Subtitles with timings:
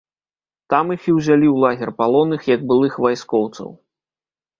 [0.73, 3.69] Там іх і ўзялі ў лагер палонных, як былых вайскоўцаў.